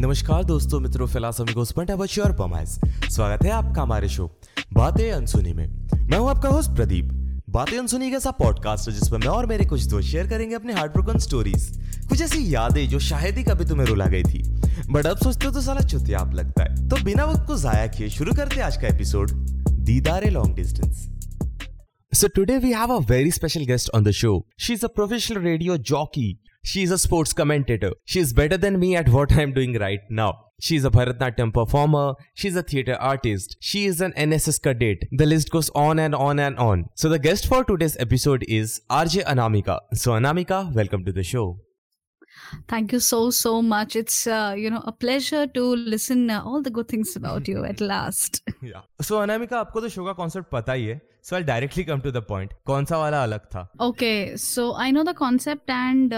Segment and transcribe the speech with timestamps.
[0.00, 2.78] नमस्कार दोस्तों, मित्रों फिलासफी को स्पंट योर पमाइस
[3.14, 4.26] स्वागत है आपका हमारे शो,
[4.72, 7.08] बातें अनसुनी में। मैं हूँ आपका होस्ट प्रदीप।
[7.50, 10.92] बातें अनसुनी का पॉडकास्ट है जिसमें मैं और मेरे कुछ दोस्त शेयर करेंगे अपने हार्ट
[10.92, 11.66] ब्रोकन स्टोरीज
[12.08, 14.42] कुछ ऐसी यादें जो शायद ही कभी तुम्हें रुला गई थी।
[14.90, 17.86] बट अब सोचते हो तो साला चुतिया आप लगता है। तो बिना वक्त को जाया
[17.86, 19.30] किए शुरू करते आज का episode
[19.70, 21.08] दीदारे long distance
[22.12, 24.36] So today we have a very special guest on the show.
[24.56, 26.38] She's a professional radio jockey.
[26.68, 27.92] She is a sports commentator.
[28.04, 30.34] She is better than me at what I am doing right now.
[30.60, 32.12] She is a Bharatnatyam performer.
[32.34, 33.56] She is a theatre artist.
[33.58, 34.98] She is an NSS cadet.
[35.10, 36.90] The list goes on and on and on.
[36.94, 39.78] So the guest for today's episode is RJ Anamika.
[39.94, 41.58] So Anamika, welcome to the show
[42.68, 45.62] thank you so so much it's uh, you know a pleasure to
[45.94, 49.90] listen uh, all the good things about you at last yeah so anamika आपको तो
[49.94, 53.22] show ka concept pata hi so I directly come to the point कौन सा वाला
[53.22, 53.72] अलग था?
[53.82, 56.10] Okay so I know the concept and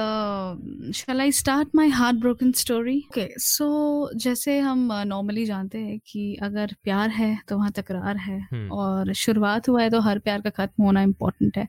[0.92, 5.98] shall I start my heart broken story okay so जैसे हम normally uh, जानते हैं
[6.06, 8.71] कि अगर प्यार है तो वहाँ तकरार है hmm.
[8.73, 11.68] और शुरुआत हुआ है तो हर प्यार का खत्म होना इम्पोर्टेंट है।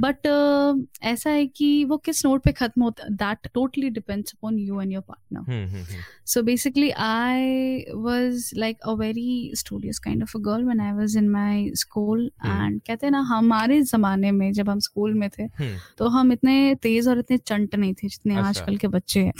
[0.00, 4.58] बट uh, ऐसा है कि वो किस नोट पे खत्म होता that totally depends upon
[4.58, 5.86] you and your partner
[6.26, 11.16] so basically I was like a very studious kind of a girl when I was
[11.16, 15.42] in my school and कहते हैं ना हमारे जमाने में जब हम स्कूल में थे
[15.42, 19.20] हम्म। तो हम इतने तेज और इतने चंट नहीं थे जितने अच्छा। आजकल के बच्चे
[19.20, 19.32] हैं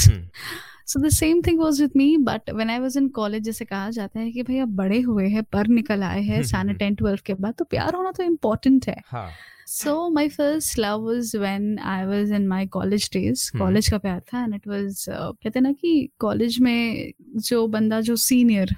[0.86, 3.91] so the same thing was with me but when I was in college जैसे कहा
[3.91, 7.20] जाता है कि भाई भैया बड़े हुए हैं पर निकल आए हैं साढ़े टेन ट्वेल्व
[7.27, 9.28] के बाद तो प्यार होना तो इम्पोर्टेंट है हाँ.
[9.69, 13.49] So my first love was when I was in my college days.
[13.58, 17.13] College का प्यार था एंड इट वाज कहते हैं ना कि कॉलेज में
[17.47, 18.75] जो बंदा जो सीनियर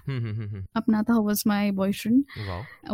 [0.75, 2.23] अपना था was my boyfriend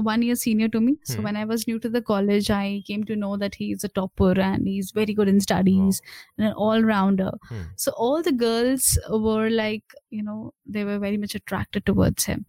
[0.08, 3.03] one year senior to me so when I was new to the college I came
[3.11, 6.02] to know that he is a topper and he is very good in studies
[6.39, 7.31] and an all-rounder.
[7.49, 7.61] Hmm.
[7.75, 12.45] So all the girls were like, you know, they were very much attracted towards him.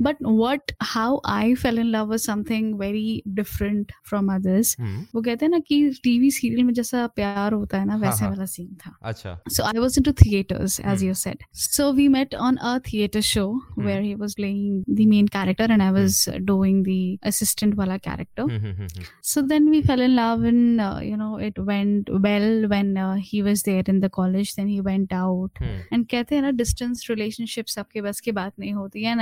[0.00, 4.69] but what, how I fell in love was something very different from others.
[4.79, 7.99] हम्म। वो कहते हैं ना कि TV serial में जैसा प्यार होता है ना हाँ,
[8.01, 11.91] वैसे हाँ, वाला सीन था। अच्छा। So I was into theatres as you said so
[11.93, 13.45] we met on a theatre show
[13.79, 18.87] where he was playing the main character and I was doing the assistant वाला character
[19.23, 23.63] so then we fell in love in you know it went well when he was
[23.65, 28.01] there in the college then he went out and कहते हैं ना distance relationship सबके
[28.01, 29.21] बस की बात नहीं होती and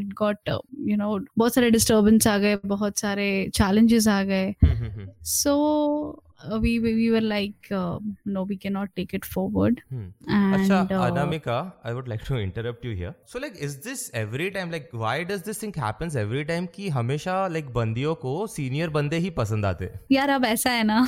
[0.00, 0.48] it got
[0.88, 4.54] you know बहुत सारे डिस्टर्बेंस आ गए बहुत सारे चैलेंजेस आ गए।
[4.90, 5.10] Mm-hmm.
[5.22, 10.08] So uh, we we were like uh, no we cannot take it forward hmm.
[10.28, 14.10] and Achha, uh, anamika i would like to interrupt you here so like is this
[14.14, 18.46] every time like why does this thing happens every time कि हमेशा like बंदियों को
[18.46, 21.06] senior बंदे ही पसंद आते यार अब ऐसा है ना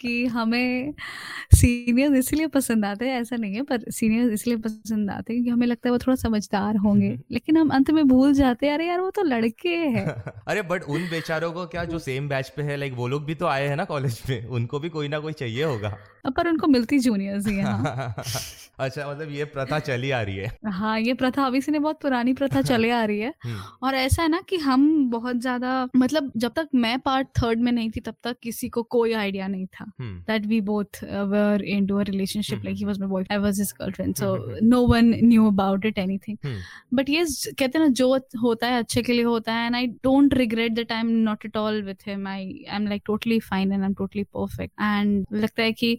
[0.00, 0.94] कि हमें
[1.54, 5.50] सीनियर इसलिए पसंद आते हैं ऐसा नहीं है पर सीनियर इसलिए पसंद आते हैं क्योंकि
[5.50, 8.86] हमें लगता है वो थोड़ा समझदार होंगे लेकिन हम अंत में भूल जाते हैं अरे
[8.88, 10.06] यार वो तो लड़के हैं
[10.48, 13.34] अरे बट उन बेचारों को क्या जो सेम बैच पे है लाइक वो लोग भी
[13.34, 15.88] तो आए हैं ना कॉलेज में उनको उनको भी कोई ना कोई चाहिए होगा।
[16.30, 18.14] पर उनको मिलती जूनियर्स ही है हाँ।
[18.78, 22.32] अच्छा मतलब ये प्रथा चली आ रही है। हाँ ये प्रथा अभी से बहुत पुरानी
[22.32, 26.32] प्रथा चले आ रही है। हम्म। और ऐसा है ना कि हम बहुत ज़्यादा मतलब
[26.36, 29.66] जब तक मैं पार्ट थर्ड में नहीं थी तब तक किसी को कोई आइडिया नहीं
[29.66, 33.44] था that we both were in to a relationship like he was my boyfriend I
[33.44, 36.36] was his girlfriend so no one knew about it anything
[36.94, 39.86] but ये कहते हैं ना जो होता है अच्छे के लिए होता है and I
[39.86, 43.40] don't regret that I am not at all with him I I am like totally
[43.40, 45.98] fine and I am totally perfect and लगता है कि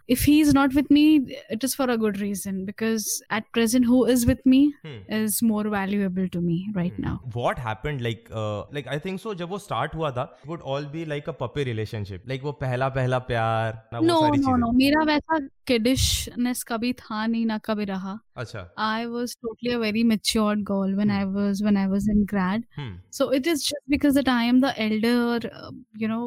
[0.10, 4.04] if he's not with me it is for a good reason because at present who
[4.04, 4.98] is with me hmm.
[5.08, 7.02] is more valuable to me right hmm.
[7.02, 10.52] now what happened like uh, like i think so jab wo start hua tha it
[10.52, 14.56] would all be like a puppy relationship like wo pehla pehla pyar na no no
[14.64, 18.12] no mera वैसा kiddishness kabhi tha nahi na kabhi raha
[18.42, 21.16] acha i was totally a very matured girl when hmm.
[21.20, 22.92] i was when i was in grad hmm.
[23.18, 25.72] so it is just because that i am the elder uh,
[26.04, 26.20] you know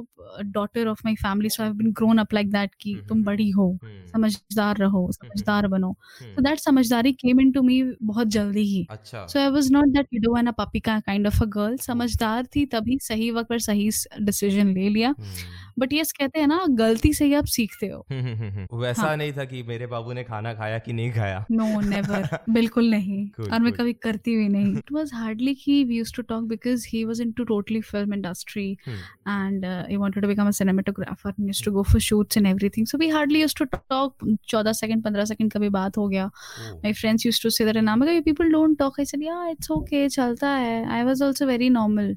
[0.58, 3.08] daughter of my family so i've been grown up like that ki hmm.
[3.12, 5.97] tum badi ho हम्म। समझदार रहो हम्म, हम्म। समझदार बनो।
[6.37, 10.07] तो that समझदारी came into me बहुत जल्दी ही। So I was not that
[10.13, 13.59] widow and a puppy का kind of a girl समझदार थी तभी सही वक्त पर
[13.59, 13.91] सही
[14.23, 15.15] डिसीज़न ले लिया।
[15.79, 19.03] बट ये कहते हैं ना गलती से ही आप सीखते हो। हम्म, हम्म, हम्म, वैसा
[19.03, 19.17] हाँ.
[19.17, 22.91] नहीं था कि मेरे बाबू ने खाना खाया कि नहीं खाया। नो no, नेवर बिल्कुल
[22.91, 26.23] नहीं। Good, और मैं कभी करती भी नहीं। इट वाज हार्डली कि we used to
[26.23, 31.31] talk because he was into totally film industry and he wanted to become a cinematographer
[31.31, 35.05] and used to go for shoots and everything so we hardly to talk 14 second
[35.05, 36.27] 15 second कभी बात हो गया।
[36.75, 40.09] My friends used to say that नाम people don't talk I said yeah it's okay
[40.09, 40.85] चलता है.
[40.93, 42.17] I was also very normal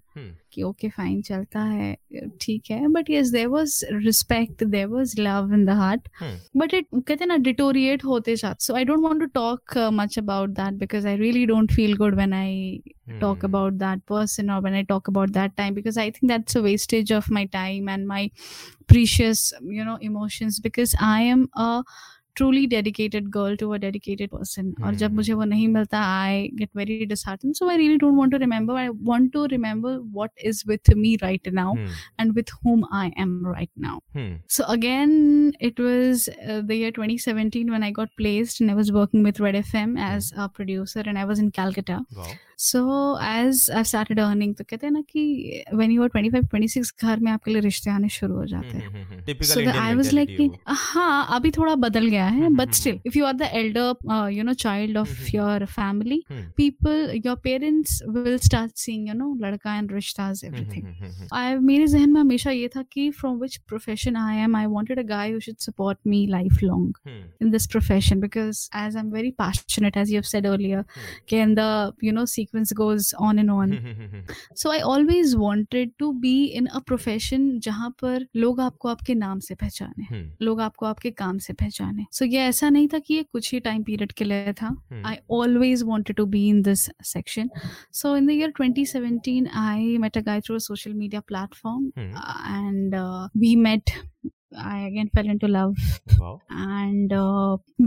[0.57, 1.95] कि okay fine चलता है
[2.41, 6.07] ठीक है। But yes there was respect there was love in दार्ट
[6.57, 10.17] but it कहते हैं ना डिटोरिएट होते जाते। So I don't want to talk much
[10.19, 12.81] about that because I really don't feel good when I
[13.21, 16.57] talk about that person और when I talk about that time because I think that's
[16.57, 18.31] a wastage of my time and my
[18.87, 21.81] precious you know emotions because I am a
[22.39, 26.71] truly dedicated girl to a dedicated person और जब मुझे वो नहीं मिलता I get
[26.81, 30.63] very disheartened so I really don't want to remember I want to remember what is
[30.71, 31.67] with me right now
[32.17, 33.95] and with whom I am right now
[34.57, 35.15] so again
[35.71, 39.39] it was uh, the year 2017 when I got placed and I was working with
[39.47, 42.35] Red FM as a producer and I was in Calcutta wow.
[42.59, 42.79] So
[43.23, 47.19] as I started earning तो कहते हैं ना कि when you are 25 26 घर
[47.25, 51.27] में आपके लिए रिश्ते आने शुरू हो जाते हैं सो आई वाज लाइक कि हाँ
[51.35, 54.97] अभी थोड़ा बदल गया है but still if you are the elder you know child
[54.97, 61.29] of your family people your parents will start seeing you know लड़का एंड रिश्ताज एवरीथिंग
[61.33, 64.99] आई मेरे जहन में हमेशा ये था कि from which profession I am I wanted
[64.99, 66.93] a guy who should support me life long
[67.41, 70.83] in this profession because as I am very passionate as you have said earlier
[71.29, 73.71] कि in the you no sequence goes on and on.
[74.55, 79.39] so i always wanted to be in a profession जहाँ पर लोग आपको आपके नाम
[79.39, 80.05] से पहचाने
[80.41, 83.59] लोग आपको आपके काम से पहचाने। सो ये ऐसा नहीं था कि ये कुछ ही
[83.59, 87.49] टाइम पीरियड के लिए था। I always want to be in this section
[87.93, 92.95] so in the twenty seventeen I met a guy through social media platform and
[93.37, 93.89] we met
[94.57, 95.75] I again fell in to love
[96.51, 97.13] and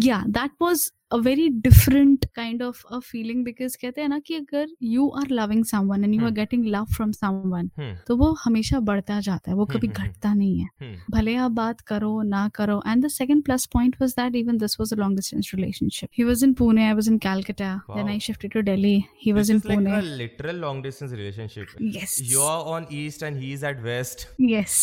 [0.05, 4.35] yeah that was a very different kind of a feeling because कहते हैं ना कि
[4.35, 7.71] अगर you are loving someone and you are getting love from someone
[8.07, 12.11] तो वो हमेशा बढ़ता जाता है वो कभी घटता नहीं है भले आप बात करो
[12.23, 15.53] ना करो and the second plus point was that even this was a long distance
[15.55, 17.97] relationship he was in Pune I was in Calcutta wow.
[17.97, 21.13] then I shifted to Delhi he was this in is like a literal long distance
[21.13, 24.79] relationship yes you are on east and he is at west yes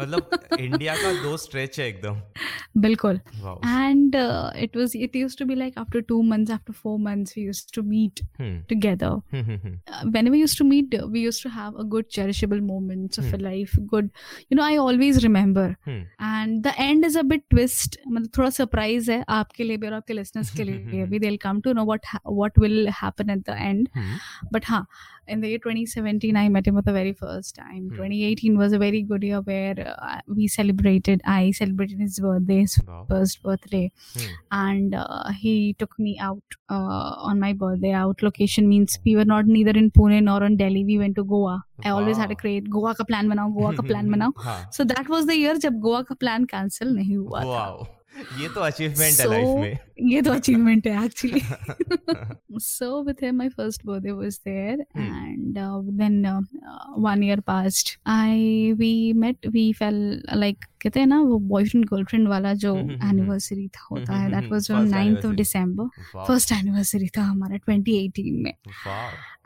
[0.00, 2.20] मतलब India का दो stretch है एकदम
[2.80, 3.20] बिल्कुल
[3.72, 7.35] and uh, it was it used to be like after two months after four months
[7.35, 8.57] we used to meet Hmm.
[8.67, 12.61] together uh, whenever we used to meet uh, we used to have a good cherishable
[12.61, 14.09] moments of a life good
[14.49, 16.01] you know i always remember Hmm.
[16.19, 19.93] and the end is a bit twist मतलब थोड़ा surprise है आपके लिए भी और
[19.93, 23.45] आपके listeners के लिए भी they'll come to know what ha- what will happen at
[23.51, 24.17] the end Hmm.
[24.53, 24.85] but हाँ
[25.35, 28.77] in the year 2017 i met him for the very first time 2018 was a
[28.83, 33.05] very good year where uh, we celebrated i celebrated his birthday his Wow.
[33.09, 34.29] first birthday Hmm.
[34.51, 39.25] and uh, he took me out uh, on my birthday out location means we were
[39.25, 41.55] not neither in pune nor in delhi we went to goa
[41.85, 42.41] i always had a Wow.
[42.43, 45.55] great goa ka plan banao goa ka plan banao हाँ so that was the year
[45.67, 47.85] जब गोवा का plan cancel नहीं हुआ था wow
[48.40, 49.78] ये तो achievement so, है life में.
[50.12, 51.40] ये तो अचीवमेंट है actually
[52.60, 55.58] so with him my first birthday was there and
[55.98, 56.26] then
[56.98, 62.28] one year past I we met we fell like कहते हैं ना वो बॉयफ्रेंड गर्लफ्रेंड
[62.28, 65.88] वाला जो एनिवर्सरी था होता है that was on 9th of December
[66.26, 68.54] first anniversary था हमारा 2018 में.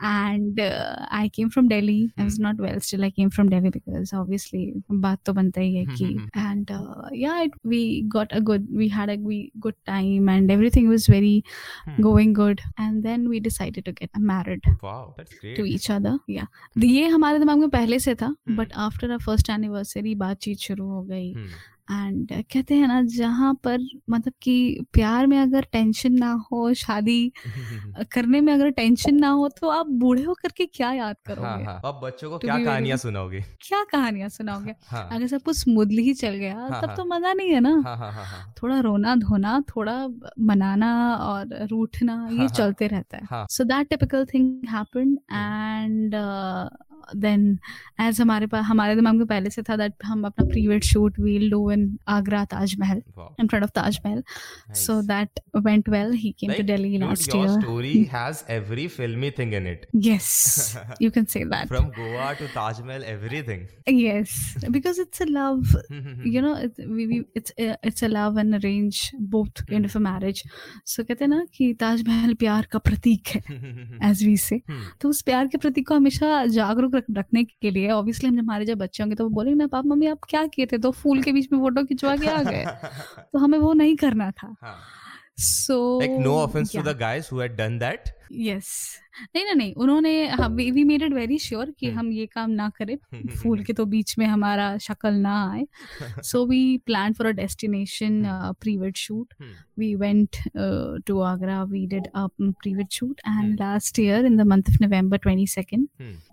[0.04, 4.14] And I came from Delhi I was not well still I came from Delhi because
[4.16, 6.70] obviously बात तो बनता ही है कि and
[7.16, 11.07] yeah it we got a good we had a we, good time and everything was
[11.07, 11.43] very
[11.85, 12.01] Hmm.
[12.01, 15.13] going good and then we decided to get married Wow.
[15.17, 15.55] That's great.
[15.57, 16.45] to each other yeah
[16.85, 18.55] ये हमारे दिमाग में पहले से था Hmm.
[18.61, 21.49] but after our first anniversary बातचीत शुरू हो गई Hmm.
[21.90, 23.78] एंड कहते हैं ना जहाँ पर
[24.10, 24.54] मतलब कि
[24.92, 27.32] प्यार में अगर टेंशन ना हो शादी
[28.12, 31.64] करने में अगर टेंशन ना हो तो आप बूढ़े होकर के क्या याद हाँ करोगे?
[31.64, 33.40] हाँ। अब बच्चों को क्या कहानियाँ सुनाओगे?
[33.68, 34.74] क्या कहानियाँ सुनाओगे?
[34.90, 37.60] हाँ। अगर सब कुछ स्मूथली ही चल गया हाँ, तब हाँ। तो मज़ा नहीं है
[37.60, 37.82] ना?
[37.86, 39.96] हाँ हाँ हाँ हाँ। थोड़ा रोना धोना थोड़ा
[40.40, 45.18] मनाना और रूठना हाँ, ये हाँ। चलते रहता है। हाँ। So that typical thing happened
[45.32, 46.14] and
[47.16, 47.58] then
[48.00, 51.50] as हमारे पास हमारे दिमाग में पहले से था दैट हम अपना prewed shoot will
[51.50, 53.02] do in Agra Taj Mahal
[53.40, 54.22] in front of Taj Mahal
[54.76, 59.30] so that went well he came to Delhi last year your story has every filmy
[59.38, 63.66] thing in it yes you can say that from Goa to Taj Mahal everything
[64.00, 69.84] yes because it's a love you know it's it's a love and arrange both kind
[69.84, 70.42] of a marriage
[70.86, 73.42] so कहते हैं ना कि ताजमहल प्यार का प्रतीक है
[74.10, 74.60] as we say
[75.00, 78.64] तो उस प्यार के प्रतीक को हमेशा जागरूक रख, रखने के लिए ऑब्वियसली हम हमारे
[78.64, 80.78] जब बच्चे होंगे तो वो बोलेंगे ना पापा मम्मी आप क्या किए थे?
[80.78, 82.64] तो फूल के बीच में फ़ोटो खिंचवा के आ गए।
[83.32, 84.56] तो हमें वो नहीं करना था.
[85.38, 88.98] So like no offence to the guys who had done that yes
[89.34, 92.68] नहीं ना नहीं उन्होंने we made it very sure कि हम्म। हम ये काम ना
[92.78, 92.96] करें
[93.36, 95.66] फूल के तो बीच में हमारा शक्ल ना आए।
[96.22, 98.22] So we plan for a destination
[98.60, 99.34] pre wed shoot
[99.78, 100.36] we went
[101.06, 105.18] to Agra we did a pre wed shoot and last year in the month of November
[105.26, 105.86] 22nd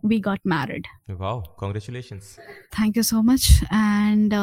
[0.05, 2.35] we got married wow congratulations
[2.79, 4.33] thank you so much and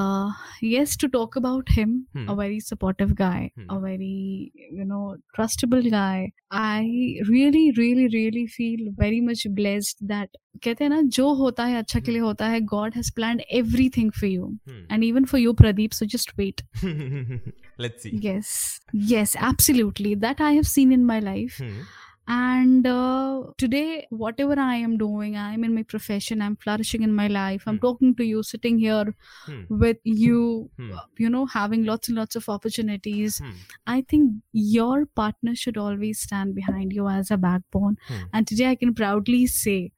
[0.64, 6.28] yes to talk about him a very supportive guy a very you know trustable guy
[6.52, 11.78] I really really really feel very much blessed that कहते हैं ना जो होता है
[11.78, 14.52] अच्छा के लिए हम्म। होता है God has plan every thing for you
[14.92, 16.60] and even for you Pradeep so just wait
[17.80, 21.60] let's see yes yes absolutely that I have seen in my life
[22.32, 27.12] and uh, today whatever I am doing I am in my profession I'm flourishing in
[27.12, 27.84] my life I'm Hmm.
[27.86, 29.14] talking to you sitting here
[29.46, 29.64] Hmm.
[29.68, 30.92] with you Hmm.
[30.92, 33.40] uh, you know having lots and lots of opportunities.
[33.86, 37.96] I think your partner should always stand behind you as a backbone
[38.32, 39.92] and today I can proudly say.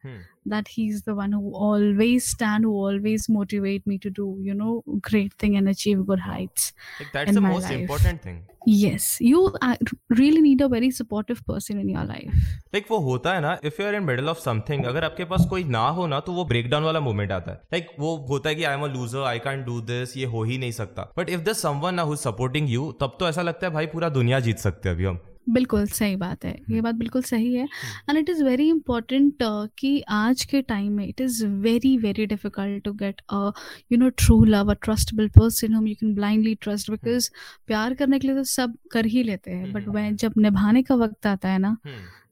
[0.46, 4.82] That he's the one who always stand who always motivate me to do you know
[5.00, 7.78] great thing and achieve good heights like that's in the most life.
[7.80, 9.76] important thing yes you uh,
[10.11, 12.50] really need a very supportive person in your life
[12.90, 15.64] वो होता है ना if you are in middle of something अगर आपके पास कोई
[15.64, 18.54] ना हो ना तो वो ब्रेक डाउन वाला मोमेंट आता है लाइक वो होता है
[18.54, 21.30] कि I am a loser I can do this ये हो ही नहीं सकता बट
[21.30, 24.40] इफ़ द समवन ना हु सपोर्टिंग यू तब तो ऐसा लगता है भाई पूरा दुनिया
[24.40, 27.64] जीत सकते हैं अभी हम बिल्कुल सही बात है। ये बात बिल्कुल सही है।
[28.11, 29.42] And it is very important
[29.78, 33.50] कि आज के टाइम में it is very very difficult to get a
[33.92, 37.30] you know true love a trustable person whom you can blindly trust because
[37.66, 40.82] प्यार करने के लिए तो सब कर ही लेते हैं। बट हम्म। वह जब निभाने
[40.82, 41.76] का वक्त आता है ना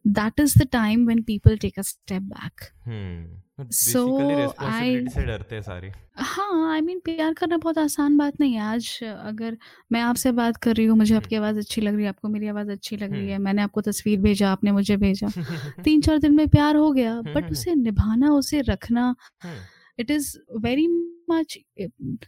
[0.05, 2.73] that is the time when people take a step back.
[3.59, 5.93] Responsibility I- डरते हैं
[6.71, 9.57] आई मीन प्यार करना बहुत आसान बात नहीं है। आज अगर
[9.93, 12.49] मैं आपसे बात कर रही हूँ मुझे आपकी आवाज़ अच्छी लग रही है आपको मेरी
[12.49, 15.27] आवाज़ अच्छी लग रही हम्म। है मैंने आपको तस्वीर भेजा आपने मुझे भेजा।
[15.85, 19.57] तीन चार दिन में प्यार हो गया हम्म, बट हम्म, उसे निभाना उसे रखना हम्म,
[19.99, 20.87] it is very
[21.31, 21.59] much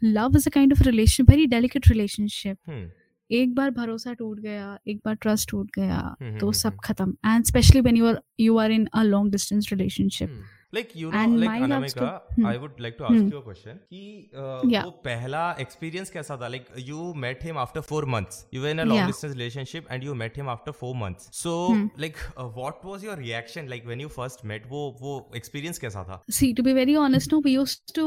[0.04, 2.90] love is kind of relation very delicate relationship hmm,
[3.32, 6.80] एक बार भरोसा टूट गया एक बार ट्रस्ट टूट गया हम्म, तो हम्म, सब हम्म।
[6.84, 10.42] खत्म। And specially when you are you are in a long distance relationship
[10.74, 12.46] And like my love Anamika sto- hmm.
[12.48, 13.32] I would like to ask Hmm.
[13.32, 14.84] You a question कि uh, Yeah.
[14.84, 18.78] वो पहला experience कैसा था like you met him after four months you were in
[18.78, 19.06] a long Yeah.
[19.06, 21.88] Distance relationship and you met him after four months so Hmm.
[22.00, 26.20] Like what was your reaction like when you first met वो वो experience कैसा था
[26.38, 28.06] See, to be very honest, no, we used to,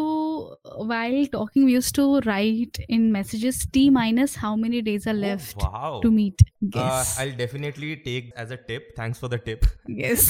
[0.92, 5.64] while talking, we used to write in messages T minus how many days are left
[5.66, 6.44] oh, wow to meet.
[6.74, 8.92] Uh, I'll definitely take as a tip.
[9.00, 9.66] Thanks for the tip.
[10.04, 10.30] yes.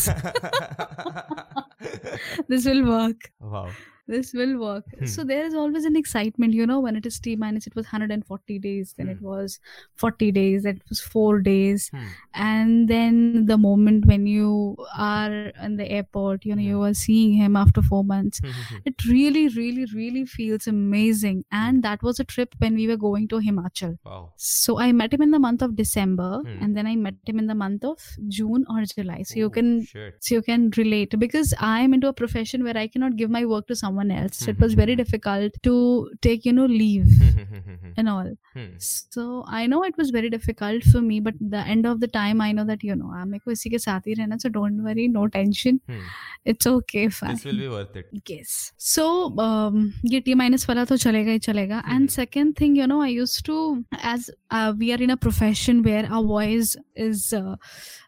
[2.48, 3.32] This will work.
[3.40, 3.70] wow.
[4.08, 4.84] This will work.
[5.00, 5.06] Hmm.
[5.06, 7.86] So there is always an excitement, you know, when it is T minus, it was
[7.86, 9.26] 140 days, then it Hmm.
[9.26, 9.60] was
[9.96, 11.90] 40 days, then it was four days.
[11.90, 12.06] Hmm.
[12.34, 17.34] And then the moment when you are in the airport, you know, you are seeing
[17.34, 18.40] him after four months.
[18.40, 18.78] Hmm.
[18.86, 23.28] it really really really feels amazing and that was a trip when we were going
[23.34, 24.32] to himachal wow.
[24.38, 26.64] so i met him in the month of december Hmm.
[26.64, 28.00] and then i met him in the month of
[28.38, 30.16] june or july so you Oh, can Shit.
[30.20, 33.44] so you can relate because i am into a profession where i cannot give my
[33.46, 34.48] work to someone someone else.
[34.48, 35.04] It was very mm-hmm.
[35.04, 37.08] difficult to take you know leave
[37.98, 38.32] and all.
[38.54, 38.66] Hmm.
[38.80, 42.42] So i know it was very difficult for me but the end of the time
[42.42, 45.82] i know that you know i'm ko isi ke so don't worry no tension.
[45.88, 46.00] Hmm.
[46.46, 47.32] It's okay fine.
[47.32, 48.10] this will be worth it.
[48.28, 48.72] Yes.
[48.78, 52.16] So um, ye t minus wala to chalega hi chalega and hmm.
[52.22, 53.84] second thing you know i used to
[54.14, 57.56] as uh, we are in a profession where our voice is uh,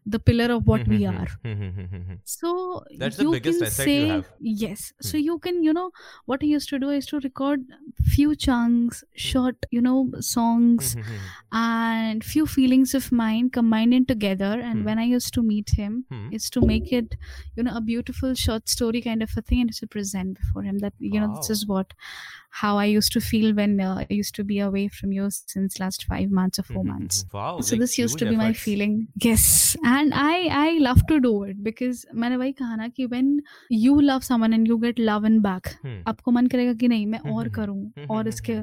[0.09, 1.27] the pillar of what we are.
[2.23, 4.27] So that's the biggest say, you have.
[4.39, 4.93] yes.
[5.01, 5.23] So hmm.
[5.23, 5.91] you can you know
[6.25, 7.65] what i used to do is to record
[8.03, 9.17] few chunks hmm.
[9.17, 10.95] short you know songs
[11.51, 14.53] and few feelings of mine combined in together.
[14.67, 14.85] And hmm.
[14.85, 17.15] when i used to meet him is to make it
[17.55, 20.79] you know a beautiful short story kind of a thing and to present before him
[20.79, 21.73] that you know this is oh.
[21.73, 21.93] what
[22.62, 25.78] how i used to feel when uh, i used to be away from you since
[25.82, 27.60] last five months or four months Wow.
[27.60, 28.64] so like this used huge to be my efforts.
[28.64, 28.96] feeling
[29.26, 29.46] yes
[29.94, 30.34] and i
[30.64, 33.30] i love to do it because मैंने वही कहा ना कि when
[33.84, 35.98] you love someone and you get love in back Hmm.
[36.08, 38.10] आपको मन करेगा कि नहीं मैं हम्म, और हम्म, करूं Hmm.
[38.16, 38.58] और इसके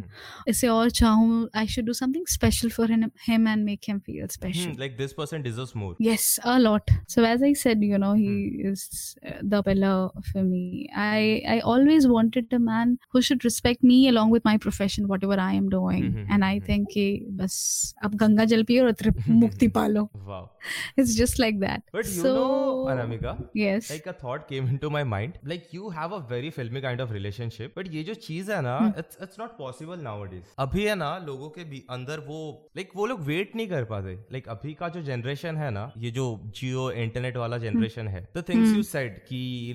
[0.52, 4.28] इसे और चाहूं I should do something special for him, him and make him feel
[4.38, 4.80] special Hmm.
[4.84, 5.92] Like this person deserves more.
[6.08, 6.92] Yes, a lot.
[7.16, 8.70] So as I said, you know, he Hmm.
[8.72, 8.86] is
[9.32, 9.94] uh, the pillar
[10.32, 10.64] for me.
[11.08, 11.20] I
[11.56, 15.57] I always wanted a man who should respect me along with my profession whatever I
[15.57, 16.89] am doing and I think
[17.31, 20.09] बस अब गंगा जल पियो और त्रिप मुक्ति पालो.
[20.99, 23.37] It's just like that so Anamika
[34.89, 35.59] जो generation hmm.
[35.59, 37.65] है ना ये जो जियो इंटरनेट वाला hmm.
[37.65, 38.45] जनरेशन है द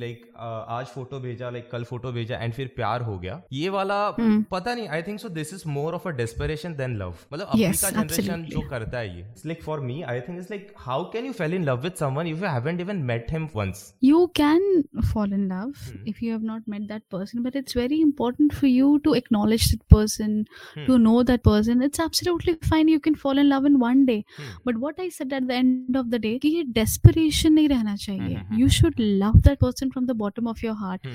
[0.01, 0.69] लाइक hmm.
[0.69, 4.43] आज फ़ोटो भेजा लाइक कल फ़ोटो भेजा एंड फिर प्यार हो गया ये वाला वाला
[4.51, 7.63] पता नहीं I think so this is more of a desperation than love मतलब अभी
[7.63, 11.03] का जनरेशन जो करता है ये it's like for me I think it's like how
[11.13, 14.25] can you fell in love with someone if you haven't even met him once you
[14.35, 15.73] can fall in love
[16.07, 19.69] if you have not met that person but it's very important for you to acknowledge
[19.71, 20.43] that person
[20.87, 24.23] to know that person it's absolutely fine you can fall in love in one day
[24.67, 27.95] but what I said at the end of the day कि ये desperation नहीं रहना
[27.95, 31.07] चाहिए। You should love that person from the bottom of your heart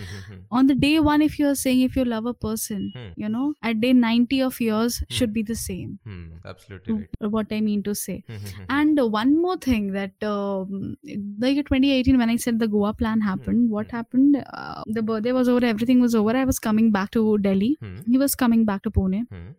[0.53, 3.09] on the day one if you are saying if you love a person person Hmm.
[3.23, 3.55] you know?
[3.63, 5.99] At day 90 of yours should be the same.
[6.05, 7.31] Hmm, absolutely right.
[7.37, 8.17] what i mean to say.
[8.29, 10.97] Hmm, hmm, hmm, and one more thing that um,
[11.45, 15.33] the year 2018 when i said the goa plan happened what happened uh, the birthday
[15.39, 17.71] was over everything was over i was coming back to delhi.
[17.81, 19.19] Hmm, he was coming back to pune.
[19.29, 19.51] Hmm,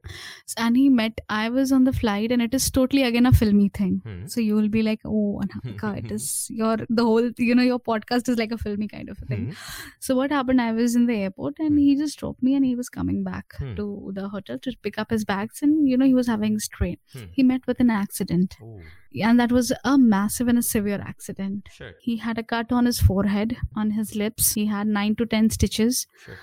[0.66, 3.70] and he met i was on the flight and it is totally again a filmy
[3.82, 3.96] thing.
[4.06, 4.26] Hmm.
[4.36, 7.80] so you will be like oh Anamika, it is your the whole you know your
[7.92, 9.46] podcast is like a filmy kind of a thing.
[9.46, 9.52] Hmm,
[10.08, 12.76] so what happened i was in the airport and he just dropped me and he
[12.82, 13.74] was coming back Hmm.
[13.80, 13.86] to
[14.20, 16.98] the hotel to pick up his bags and you know he was having his train
[17.14, 17.26] Hmm.
[17.40, 18.56] he met with an accident.
[18.64, 18.82] Oh,
[19.30, 21.70] and that was a massive and a severe accident.
[21.78, 24.54] Shit, he had a cut on his forehead on his lips.
[24.60, 26.06] He had 9 to 10 stitches.
[26.26, 26.38] Shit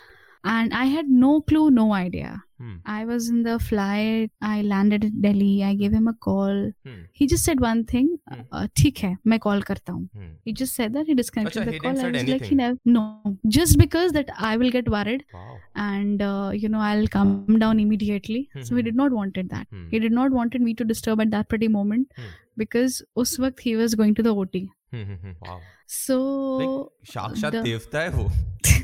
[0.50, 5.03] and i had no clue no idea Hmm, i was in the flight i landed
[5.07, 8.39] in delhi i gave him a call hmm, he just said one thing Hmm.
[8.60, 10.31] uh, ठीक है मैं call करता हूँ hmm.
[10.50, 12.48] he just said that he disconnected Acha, the he call didn't i said was like
[12.51, 12.62] he anything?
[12.62, 15.57] never no just because that i will get worried Wow.
[15.89, 18.89] and uh, you know i'll come down immediately so he Mhm.
[18.89, 21.72] did not wanted that Hmm, he did not wanted me to disturb at that pretty
[21.77, 22.34] moment Hmm.
[22.63, 25.38] because उस वक्त he was going to the OT hmm, hmm, hmm.
[25.48, 25.60] Wow.
[26.01, 26.19] so
[26.63, 26.77] Like
[27.15, 28.29] साक्षात the- देवता है वो.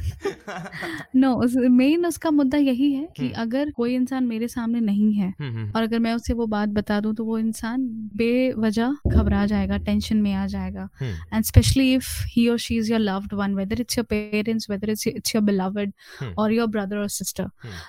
[1.17, 5.29] No main उसका मुद्दा यही है कि हम्म। अगर कोई इंसान मेरे सामने नहीं है
[5.31, 7.87] हम्म, हम्म। और अगर मैं उसे वो बात बता दूँ तो वो इंसान
[8.17, 10.89] बेवजह घबरा जाएगा टेंशन में आ जाएगा।
[11.35, 14.91] एंड स्पेशली इफ़ ही और she is your loved one whether it's your parents whether
[14.91, 15.93] it's it's your beloved
[16.39, 17.49] और योर ब्रदर और sister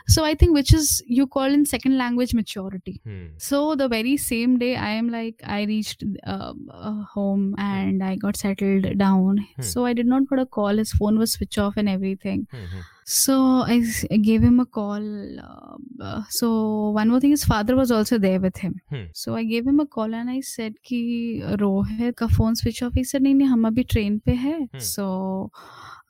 [0.10, 3.00] so I think which is you call in second language maturity
[3.42, 5.98] so the very same day I am like I reach
[7.16, 11.18] home and I got settled down so I did not got a call his phone
[11.18, 12.48] was switch off and every everything.
[12.54, 13.80] Mm-hmm so I,
[14.22, 15.02] gave him a call
[15.40, 19.06] uh, uh so one more thing his father was also there with him hmm.
[19.14, 22.84] so i gave him a call and i said ki uh, rohit ka phone switch
[22.84, 24.86] off he said nahi nahi hum abhi train pe hai hmm.
[24.90, 25.08] so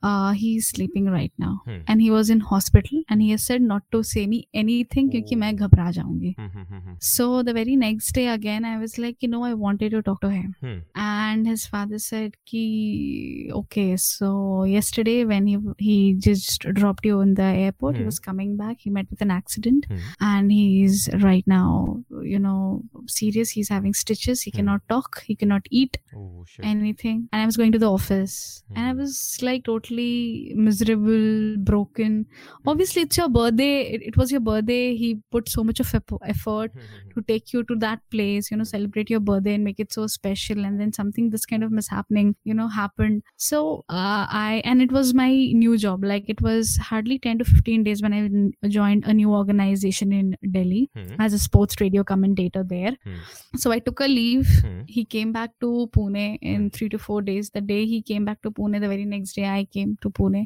[0.01, 1.79] uh, he's sleeping right now hmm.
[1.88, 5.35] and he was in hospital and he has said not to say me anything kyunki
[5.35, 5.39] oh.
[5.43, 9.17] main ghabra jaungi hmm, hmm, hmm, so the very next day again i was like
[9.21, 10.77] you know i wanted to talk to him hmm.
[10.95, 17.34] and his father said ki okay so yesterday when he he just dropped you in
[17.36, 18.04] the airport he Hmm.
[18.04, 20.13] was coming back he met with an accident Hmm.
[20.19, 24.60] and he's right now you know serious he's having stitches he Hmm.
[24.60, 28.86] cannot talk he cannot eat Oh anything and i was going to the office and
[28.88, 28.99] i Hmm.
[29.02, 32.25] was like totally miserable broken
[32.65, 35.93] obviously it's your birthday it, it was your birthday he put so much of
[36.25, 37.12] effort Hmm, hmm, hmm.
[37.15, 40.06] to take you to that place, you know, celebrate your birthday and make it so
[40.08, 40.63] special.
[40.63, 43.23] And then something this kind of mishappening, you know, happened.
[43.38, 46.04] So uh, I, and it was my new job.
[46.04, 50.12] Like it was hardly 10 to 15 days when I n- joined a new organization
[50.12, 52.92] in Delhi Hmm, as a sports radio commentator there.
[53.04, 53.18] Hmm.
[53.64, 54.48] So I took a leave.
[54.66, 54.80] hmm.
[54.96, 57.50] He came back to Pune in three to four days.
[57.59, 60.40] The day he came back to Pune, the very next day I came to Pune.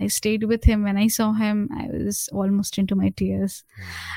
[0.00, 0.84] I stayed with him.
[0.90, 3.58] When I saw him, I was almost into my tears.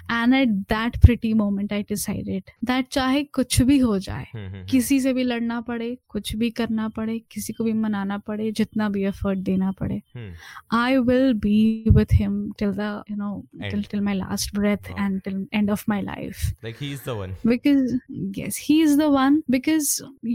[0.10, 4.56] And at that pretty moment, I decided that चाहे कुछ भी हो जाए Hmm, hmm,
[4.56, 4.66] hmm.
[4.72, 8.90] किसी से भी लड़ना पड़े कुछ भी करना पड़े किसी को भी मनाना पड़े जितना
[8.96, 10.32] भी एफर्ट देना पड़े Hmm.
[10.72, 11.57] I will be
[11.99, 13.89] with him till the you know till End.
[13.95, 14.97] till my last breath Wow.
[15.07, 17.35] and till end of my life Like he's the one.
[17.55, 17.95] because
[18.43, 19.91] yes he is the one because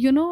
[0.05, 0.27] you know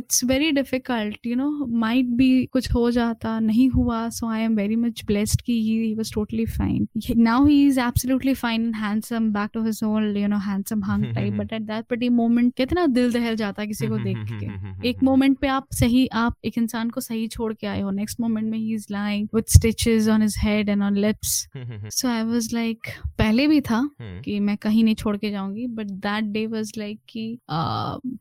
[0.00, 1.50] it's very difficult you know
[1.84, 5.76] might be कुछ हो जाता नहीं हुआ so I am very much blessed कि he,
[5.86, 9.82] he was totally fine He- now he is absolutely fine and handsome back to his
[9.90, 13.62] old you know handsome hunk type but at that pretty moment कितना दिल दहल जाता
[13.62, 17.26] है किसी को देख के एक मोमेंट पे आप सही आप एक इंसान को सही
[17.36, 20.68] छोड़ के आए हो नेक्स्ट मोमेंट में he is lying with stitches on his head
[20.68, 21.48] and on lips.
[21.96, 24.22] So I was like पहले भी था Hmm.
[24.24, 27.38] कि मैं कहीं नहीं छोड़ के जाऊँगी but that day was like कि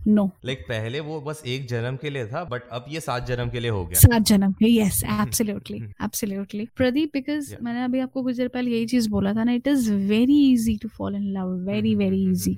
[0.07, 3.49] नो Like पहले वो बस एक जन्म के लिए था बट अब ये सात जन्म
[3.49, 8.23] के लिए हो गया। सात जन्म के yes absolutely absolutely Pradeep because मैंने अभी आपको
[8.23, 11.23] कुछ देर पहले यही चीज़ बोला था ना it is very easy to fall in
[11.37, 12.57] love very very easy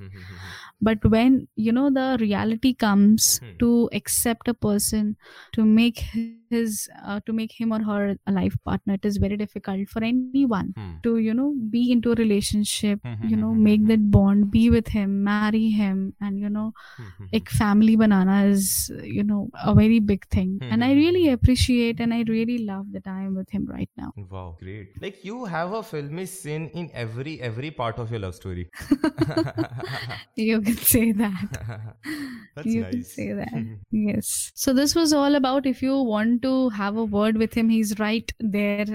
[0.82, 3.56] but when you know the reality comes Hmm.
[3.60, 5.16] to accept a person
[5.52, 9.36] to make his uh, to make him or her a life partner it is very
[9.36, 10.96] difficult for anyone Hmm.
[11.02, 14.10] to you know be into a relationship Hmm, you hmm, know hmm, make hmm, that
[14.10, 19.22] bond be with him marry him and you know Hmm, hmm, family banana is you
[19.24, 22.58] know a very big thing Hmm, and i hmm, hmm, really appreciate and i really
[22.58, 24.24] love that i am with him right now hmm.
[24.30, 25.00] Wow, great!
[25.00, 28.70] Like you have a filmy scene in every every part of your love story.
[30.36, 31.94] you can say that
[32.56, 32.92] That's you nice.
[32.92, 37.04] can say that yes so this was all about if you want to have a
[37.16, 38.86] word with him he's right there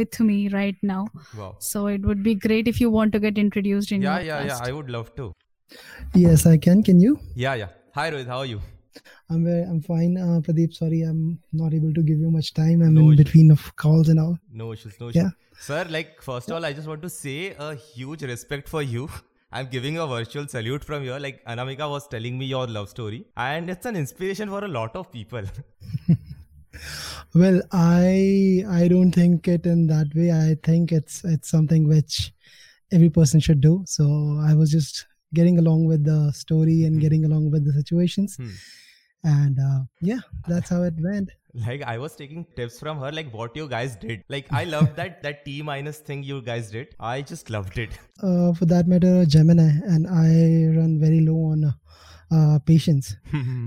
[0.00, 1.06] with me right now
[1.38, 1.56] wow.
[1.60, 4.44] so it would be great if you want to get introduced in Yeah, your yeah,
[4.44, 4.52] yeah.
[4.58, 4.68] podcast.
[4.68, 5.32] I would love to.
[6.14, 6.82] Yes, I can.
[6.82, 7.18] Can you?
[7.34, 7.68] Yeah, yeah.
[7.94, 8.26] Hi, Rohit.
[8.26, 8.60] How are you?
[9.30, 10.16] I'm very, I'm fine.
[10.24, 12.82] Uh, Pradeep, sorry, I'm not able to give you much time.
[12.82, 13.24] I'm No in issue.
[13.24, 14.38] between of calls and all.
[14.52, 15.22] No issues, no issues.
[15.22, 15.30] Yeah.
[15.58, 19.08] Sir, like first of all, I just want to say a huge respect for you.
[19.56, 21.18] I'm giving a virtual salute from here.
[21.24, 24.96] Like Anamika was telling me your love story, and it's an inspiration for a lot
[25.02, 25.44] of people.
[27.34, 30.30] Well, I I don't think it in that way.
[30.32, 32.32] I think it's it's something which
[32.92, 33.74] every person should do.
[33.86, 34.06] So
[34.48, 37.00] I was just getting along with the story and Hmm.
[37.04, 38.50] getting along with the situations, Hmm.
[39.24, 41.30] And uh, yeah, that's how it went.
[41.66, 44.24] like I was taking tips from her, like what you guys did.
[44.28, 46.94] Like I loved that that T minus thing you guys did.
[46.98, 47.98] I just loved it.
[48.22, 51.74] Uh, for that matter, Gemini, and I run very low on
[52.38, 53.16] uh, patience.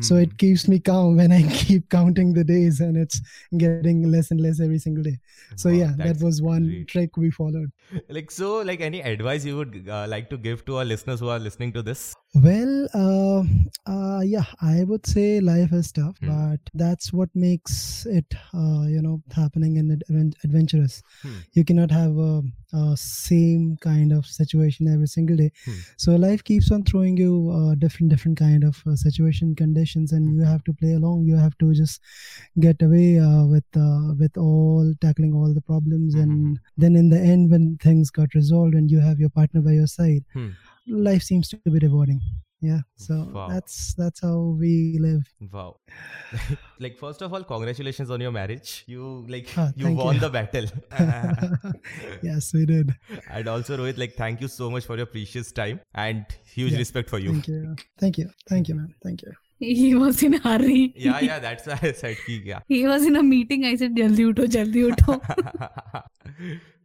[0.09, 3.21] So it keeps me calm when I keep counting the days, and it's
[3.65, 5.17] getting less and less every single day.
[5.55, 6.87] So Wow, yeah, that was one great.
[6.93, 7.71] trick we followed.
[8.15, 11.29] like so like any advice you would uh, like to give to our listeners who
[11.35, 12.01] are listening to this
[12.47, 13.43] Well, uh,
[13.91, 16.27] uh, yeah, I would say life is tough, Hmm.
[16.31, 17.77] but that's what makes
[18.17, 20.97] it, uh, you know, happening and adven- adventurous.
[21.23, 21.37] Hmm.
[21.59, 22.31] You cannot have a,
[22.73, 25.51] a same kind of situation every single day.
[25.65, 25.73] Hmm.
[25.97, 30.33] So life keeps on throwing you uh, different, different kind of uh, situation conditions, and
[30.35, 31.25] you have to play along.
[31.25, 32.01] You have to just
[32.59, 36.23] get away uh, with uh, with all tackling all the problems, Mhm.
[36.23, 39.71] and then in the end, when things got resolved and you have your partner by
[39.73, 40.49] your side Hmm.
[40.87, 42.21] life seems to be rewarding
[42.61, 43.47] yeah so Wow.
[43.49, 45.23] that's that's how we live.
[45.53, 45.77] Wow.
[46.79, 48.83] Like first of all congratulations on your marriage.
[48.87, 50.21] You like Ah, you won you.
[50.21, 50.65] the battle.
[52.29, 52.95] Yes we did.
[53.29, 56.79] And also rohit like thank you so much for your precious time and huge Yeah,
[56.85, 57.31] respect for you.
[57.33, 57.75] Thank you.
[57.99, 58.29] Thank you.
[58.49, 58.93] Thank you man.
[59.03, 59.33] Thank you.
[59.59, 60.93] He was in a hurry.
[60.95, 63.65] Yeah yeah that's why i said ki yeah he was in a meeting.
[63.73, 65.15] I said jaldi utho jaldi utho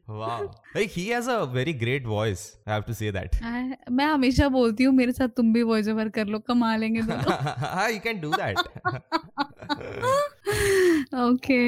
[0.08, 4.04] wow like he has a very great voice i have to say that I- मैं
[4.06, 7.36] हमेशा बोलती हूँ मेरे साथ तुम भी voice over कर लो कमा लेंगे दोनों
[7.94, 8.56] you can do that
[11.26, 11.62] okay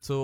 [0.00, 0.16] So,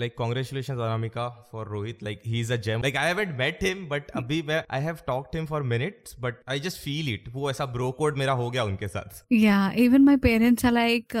[0.00, 2.02] like, congratulations, Anamika, for Rohit.
[2.06, 2.82] Like, he's a gem.
[2.82, 6.42] Like, I haven't met him, but अभी मैं I have talked him for minutes, but
[6.54, 7.30] I just feel it.
[7.32, 9.22] वो ऐसा bro code मेरा हो गया उनके साथ.
[9.32, 11.16] या even my parents are like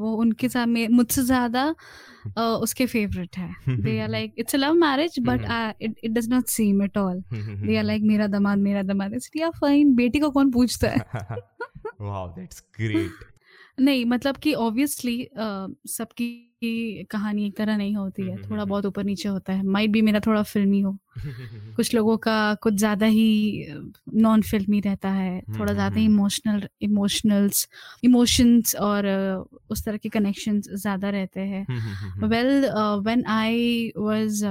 [0.00, 1.64] वो उनके साथ मे- मुझसे ज़्यादा
[2.38, 6.28] uh, उसके फेवरेट है they are like it's a love marriage but it it does
[6.28, 10.30] not seem at all they are like मेरा दामाद मेरा दामाद या फाइन बेटी को
[10.30, 10.98] कौन पूछता है
[12.02, 13.26] wow, that's great.
[13.80, 15.28] नहीं मतलब कि ऑब्वियसली
[15.86, 19.62] सबकी कहानी एक तरह नहीं होती है हम्म, थोड़ा हम्म, बहुत ऊपर नीचे होता है।
[19.64, 20.96] माइट भी मेरा थोड़ा फिल्मी हो।
[21.76, 23.66] कुछ लोगों का कुछ ज़्यादा ही
[24.16, 27.66] नॉन फिल्मी रहता है थोड़ा ज़्यादा ही हम्म, इमोशनल इमोशनल्स
[28.04, 29.06] इमोशंस और
[29.70, 32.70] उस तरह के कनेक्शंस ज़्यादा रहते हैं। Well
[33.04, 34.44] when I was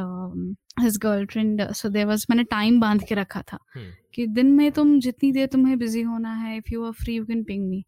[0.81, 4.71] his girlfriend so there was मैंने टाइम बाँध के रखा था हम्म। कि दिन में
[4.71, 7.83] तुम जितनी देर तुम्हें बिज़ी होना है if you are free you can ping me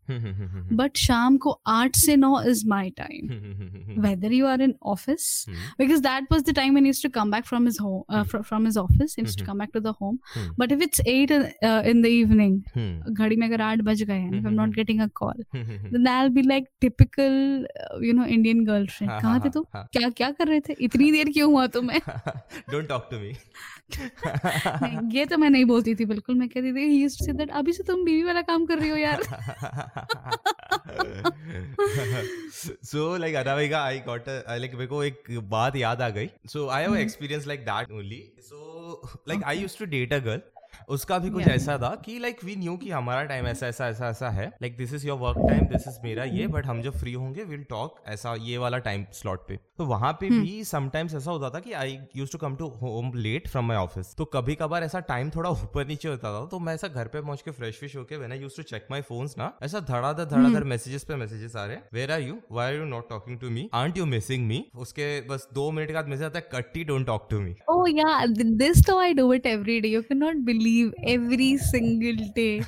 [0.77, 5.70] but शाम को आठ से नौ is my time whether you are in office mm-hmm.
[5.84, 8.24] because that was the time when he used to come back from his home uh,
[8.34, 9.39] fr- from his office he used mm-hmm.
[9.39, 9.50] to Mhm.
[9.52, 10.52] come back to the home mm-hmm.
[10.63, 14.39] but if it's 8 uh, in the evening घड़ी में अगर आठ बज गए and
[14.41, 14.78] if I'm not Mhm.
[14.82, 17.39] getting a call then that'll be like typical
[17.86, 20.76] uh, you know Indian girlfriend हाँ, हाँ, थे तुम हाँ, क्या क्या कर रहे थे
[20.89, 22.00] इतनी देर क्यों हुआ तुम्हें
[22.76, 23.34] Don't talk to me.
[25.15, 27.52] ये तो मैं नहीं बोलती थी बिल्कुल मैं कहती थी he used to say that
[27.60, 29.22] अभी से तुम बीवी वाला काम कर रही हो यार
[32.84, 36.84] सो लाइक अदावेगा आई गॉट लाइक मेरे को एक बात याद आ गई। So I
[36.84, 40.41] have experience like that only so like I used to date a girl
[40.88, 41.56] उसका भी कुछ Yeah.
[41.56, 44.78] ऐसा था कि लाइक वी न्यू कि हमारा टाइम ऐसा ऐसा ऐसा ऐसा है। Like
[44.78, 47.63] this is your work time this is मेरा ये बट हम जब फ्री होंगे विल
[47.63, 51.60] टॉक ऐसा ये वाला टाइम स्लॉट पे। तो वहाँ पे भी समटाइम्स ऐसा होता था
[51.60, 55.00] कि I used to come to home late from my office तो कभी कभार ऐसा
[55.00, 57.95] टाइम थोड़ा ऊपर नीचे होता था तो मैं ऐसा घर पे पहुँच के फ्रेश फ्रेश
[57.95, 61.56] होके when I used to check my phone ना ऐसा धड़ाधड़ धड़ाधड़ मैसेजेस पे मैसेजेस
[61.56, 64.06] आ रहे हैं। Where are you why are you not talking to me aren't you
[64.06, 67.39] missing me उसके बस दो मिनट के बाद मैसेज आता है कट्टी don't talk to
[67.39, 69.89] me Oh yeah, th- this though I do it every day.
[69.89, 72.67] You cannot believe leave every single day.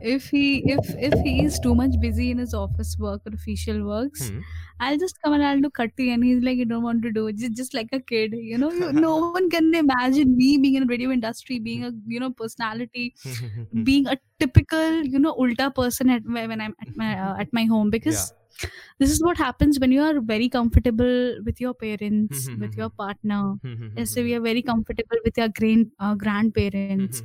[0.00, 0.44] if he
[0.76, 4.40] if if he is too much busy in his office work or official works, Hmm.
[4.80, 7.26] I'll just come and I'll do cutty, and he's like, "You don't want to do
[7.28, 10.74] it, just, just like a kid, you know." You, no one can imagine me being
[10.76, 13.14] in a radio industry, being a you know personality,
[13.84, 17.52] being a typical you know ulta person at when when I'm at my uh, at
[17.52, 18.32] my home because
[18.98, 22.60] this is what happens when you are very comfortable with your parents, mm-hmm.
[22.60, 23.54] with your partner.
[23.96, 27.22] Let's so we are very comfortable with your grand uh, grandparents.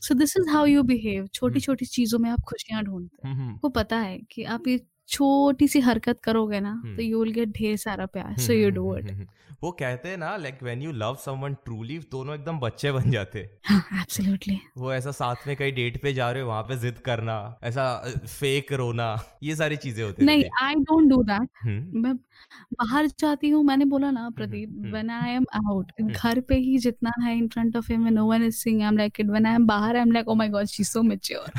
[0.00, 1.30] So this is how you behave.
[1.34, 5.68] छोटी छोटी चीज़ों में आप खुशियाँ ढूंढते हैं आपको पता है कि आप ये छोटी
[5.68, 9.26] सी हरकत करोगे ना तो यू विल गेट ढेर सारा प्यार सो यू डू इट
[9.62, 13.38] वो कहते हैं ना like when you love someone truly दोनों एकदम बच्चे बन जाते।
[13.38, 14.04] हैं हाँ
[14.78, 17.86] वो ऐसा साथ में कहीं डेट पे जा रहे हो वहाँ पे जिद करना ऐसा
[18.26, 19.08] फेक रोना
[19.42, 22.14] ये सारी चीज़ें होती नहीं I don't do that hmm, मैं
[22.74, 26.76] बाहर जाती हूँ मैंने बोला ना Pradeep hmm, when I am out घर पे ही
[26.78, 29.46] जितना है in front of him no one is seeing I am like it when
[29.46, 31.50] I am बाहर I am like oh my God she is so mature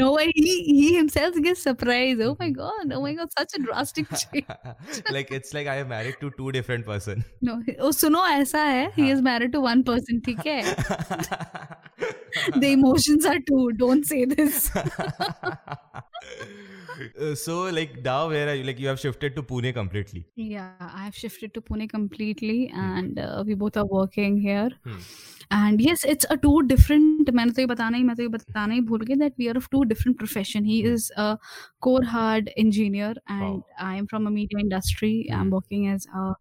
[0.00, 1.36] no way he he himself
[1.70, 5.66] gets surprised oh my god oh my god such a drastic change like it's like
[5.66, 7.24] I am married to two different person.
[7.42, 10.62] no oh suno aisa hai he is married to one person ठीक है
[12.62, 14.70] the emotions are two don't say this
[17.19, 20.25] Uh, so like now where are you like you have shifted to Pune completely.
[20.35, 24.69] Yeah, I have shifted to Pune completely, and uh, we both are working here.
[24.83, 24.99] Hmm.
[25.51, 27.29] And yes, it's a two different.
[27.29, 29.57] मैंने तो ये बताना ही मैं तो ये बताना ही भूल गई that we are
[29.57, 30.65] of two different profession.
[30.65, 31.37] He is a
[31.81, 35.29] core hard engineer, and I am from a media industry.
[35.31, 36.35] I'm working as a,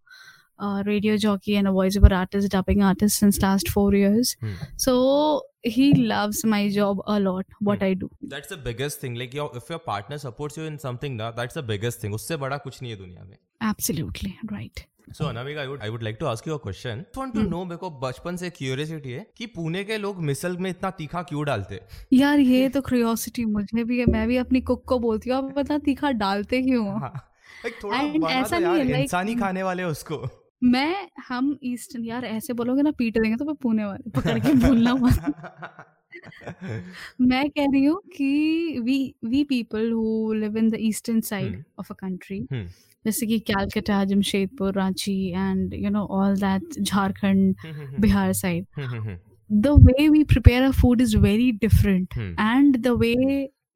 [0.59, 4.37] a radio jockey and a voiceover artist, dubbing artist since last four years.
[4.41, 4.55] Hmm.
[4.77, 7.46] So he loves my job a lot.
[7.60, 8.10] What I do.
[8.22, 9.16] That's the biggest thing.
[9.16, 12.14] Like your if your partner supports you in something ना that's the biggest thing.
[12.14, 13.38] उससे बड़ा कुछ नहीं है दुनिया में.
[13.62, 14.86] Absolutely right.
[15.12, 17.00] So Anamika, I would I would like to ask you a question.
[17.16, 20.58] I want to know मेरे को बचपन से क्यूरियोसिटी है कि पुणे के लोग मिसल
[20.58, 21.88] में इतना तीखा क्यों डालते हैं?
[22.14, 25.54] यार ये तो क्यूरियोसिटी मुझे भी है मैं भी अपनी कुक को बोलती हूँ आप
[25.58, 27.14] बता तीखा डालते क्यों हो हाँ,
[27.66, 30.18] ऐसा नहीं है, इंसान ही खाने वाले उसको.
[30.62, 34.54] मैं हम ईस्टर्न यार ऐसे बोलोगे ना पीट देंगे तो मैं पुणे वाले पकड़ के
[34.60, 35.12] बोलना हुआ
[37.22, 41.92] मैं कह रही हूँ कि we we people who live in the eastern side of
[41.92, 42.40] a country
[43.06, 47.56] जैसे कि Calcutta Jamshedpur Ranchi and you know all that Jharkhand
[48.00, 48.66] Bihar side
[49.50, 53.14] the way we prepare a food is very different and the way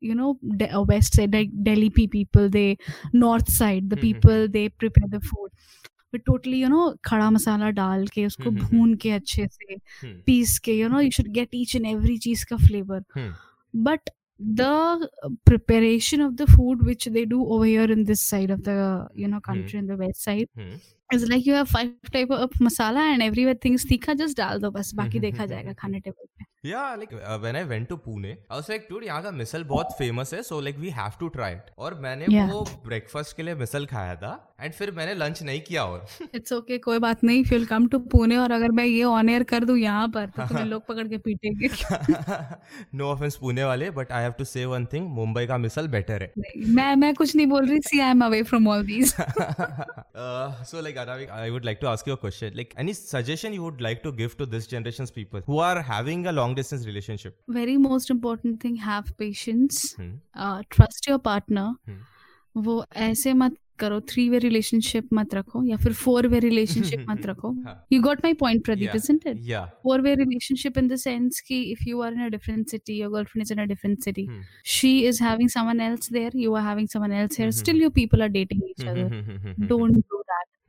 [0.01, 2.65] you know west side Delhi p people they
[3.15, 5.49] north side the people they prepare the food
[6.13, 9.47] फिर totally you know खड़ा मसाला डाल के उसको हम्म, हम्म, हम्म। भून के अच्छे
[9.47, 9.77] से
[10.25, 13.03] piece के you know you should get each and every चीज़ का flavour
[13.73, 15.07] but the
[15.45, 19.39] preparation of the food which they do over in this side of the you know
[19.39, 20.79] country in the west side
[21.17, 24.71] is like you have five type of masala and everything is तीखा just डाल दो
[24.71, 28.27] बस बाकी देखा जाएगा खाने table पे Yeah, like uh, when I went to Pune,
[28.49, 31.27] I was like, dude, यहाँ का मिसल बहुत फ़ेमस है, so like we have to
[31.31, 31.71] try it.
[31.77, 32.51] और मैंने Yeah.
[32.51, 36.05] वो ब्रेकफास्ट के लिए मिसल खाया था, एंड फिर मैंने लंच नहीं किया और.
[36.35, 39.29] इट्स ओके okay, कोई बात नहीं फिर कम टू पुणे और अगर मैं ये ऑन
[39.29, 41.69] एयर कर दूँ यहाँ पर तो तुम्हें लोग पकड़ के पीटेंगे
[42.93, 46.23] नो ऑफेंस पुणे वाले, but I have to say one thing, Mumbai का मिसल बेटर
[46.23, 46.31] है.
[46.77, 50.81] मैं मैं कुछ नहीं बोल रही see I am away from all these uh, so
[51.07, 52.53] like Anavik, I would like to ask you a question.
[52.61, 56.27] Like any suggestion you would like to give to this generation's people who are having
[56.27, 57.35] a long distance relationship?
[57.59, 60.13] Very most important thing have patience Hmm.
[60.77, 61.99] Trust your partner Hmm.
[62.65, 67.25] वो ऐसे मत करो three way relationship मत रखो या फिर four way relationship मत
[67.25, 67.73] रखो हाँ.
[67.93, 68.97] You got my point Pradeep Yeah.
[68.99, 69.65] isn't it Yeah.
[69.87, 73.09] four way relationship in the sense ki if you are in a different city your
[73.15, 74.43] girlfriend is in a different city Hmm.
[74.75, 77.57] she is having someone else there you are having someone else here Mhm.
[77.63, 79.07] still you people are dating each other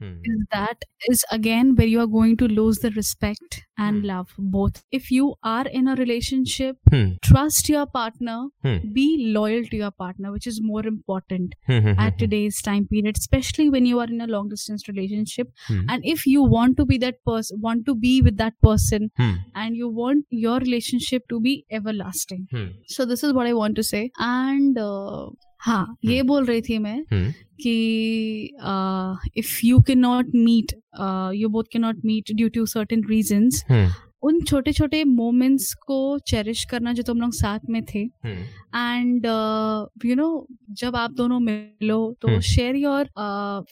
[0.01, 0.15] Hmm.
[0.25, 0.33] that Hmm.
[0.35, 4.07] is that is again where you are going to lose the respect and Hmm.
[4.11, 7.11] love both if you are in a relationship Hmm.
[7.29, 8.79] trust your partner Hmm.
[8.99, 11.95] be loyal to your partner which is more important Hmm.
[12.07, 15.85] at today's time period especially when you are in a long distance relationship Hmm.
[15.89, 19.35] and if you want to be that person want to be with that person Hmm.
[19.55, 22.69] and you want your relationship to be everlasting Hmm.
[22.97, 25.27] so this is what i want to say and uh,
[25.65, 27.33] हाँ ये बोल रही थी मैं Hmm.
[27.61, 27.75] कि
[29.37, 30.73] if you can not meet
[31.35, 33.65] you both can not meet due to certain reasons.
[34.25, 38.01] उन छोटे छोटे मोमेंट्स को चेरिश करना जो तुम लोग साथ में थे.
[38.77, 39.27] एंड
[40.05, 40.47] यू नो
[40.81, 42.41] जब आप दोनों मिलो तो.
[42.41, 43.09] Share your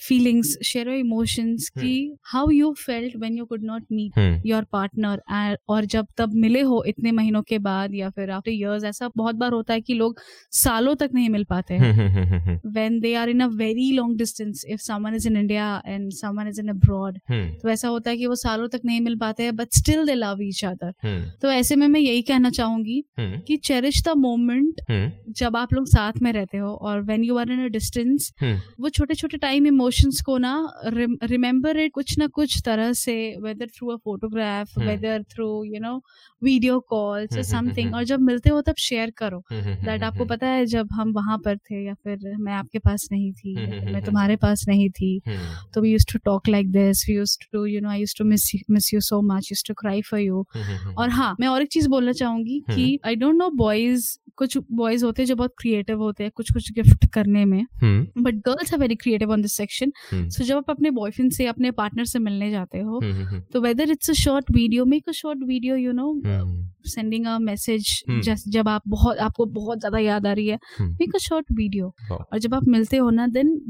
[0.07, 1.69] feelings share your emotions.
[1.79, 4.43] कि how you felt when you could not meet.
[4.47, 8.85] Your partner और जब तब मिले हो इतने महीनों के बाद या फिर आफ्टर इयर्स
[8.85, 10.21] ऐसा बहुत बार होता है कि लोग
[10.53, 13.01] सालों तक नहीं मिल पाते हैं Hmm.
[13.03, 16.61] They are in a very long distance if if is in India and and is
[16.61, 17.19] in abroad.
[17.63, 20.15] तो ऐसा होता है कि वो सालों तक नहीं मिल पाते हैं but still they
[20.15, 21.31] love love each other hmm.
[21.43, 25.73] तो ऐसे में मैं यही कहना चाहूँगी हम्म। कि चेरिश द मोमेंट हम्म। जब आप
[25.73, 28.61] लोग साथ में रहते हो और when you are in a distance hmm.
[28.81, 33.67] वो छोटे छोटे टाइम इमोशंस को ना रिमेम्बर इट कुछ ना कुछ तरह से whether
[33.67, 34.89] through a photograph hmm.
[34.89, 36.03] Whether through you know
[36.43, 40.25] video hmm, hmm, something hmm, और जब मिलते हो तब शेयर करो। हम्म दैट आपको
[40.25, 43.67] पता है जब हम वहाँ पर थे या फिर मैं आपके पास नहीं थी हम्म,
[43.67, 47.09] हम्म, मैं हम्म, तुम्हारे पास नहीं थी हम्म। तो we used to talk like this
[47.09, 49.75] we used to you know I used to miss miss you so much used to
[49.75, 53.35] cry for you hmm और हाँ मैं और एक चीज़ बोलना चाहूँगी कि आई डोंट
[53.35, 57.45] नो बॉयज़ कुछ बॉयज़ होते हैं जो बहुत क्रिएटिव होते हैं कुछ कुछ गिफ्ट करने
[57.45, 60.29] में। हम्म। But girls are very creative on this section hmm.
[60.29, 63.61] So जब आप अपने बॉयफ्रेंड से अपने पार्टनर से मिलने जाते हो हम्म हम्म तो
[63.61, 66.69] whether it's a short video make a short video you know hmm.
[66.87, 68.03] Sending a message.
[68.49, 70.59] जब आप बहुत आपको बहुत ज़्यादा याद आ रही है.
[70.81, 73.61] मेक अ शॉर्ट वीडियो और जब आप मिलते हो ना then